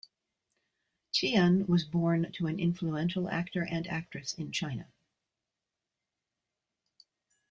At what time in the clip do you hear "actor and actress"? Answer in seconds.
3.29-4.33